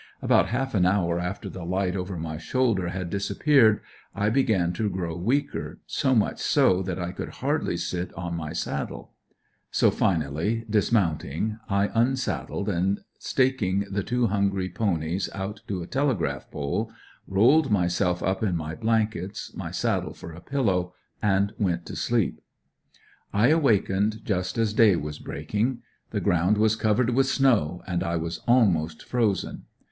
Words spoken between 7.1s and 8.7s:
could hardly sit on my